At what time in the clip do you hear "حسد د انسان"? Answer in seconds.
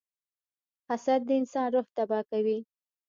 0.89-1.67